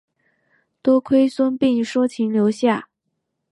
[0.81, 2.89] 多亏孙膑说情留下。